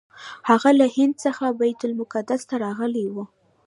[0.49, 3.15] هغه له هند څخه بیت المقدس ته راغلی و.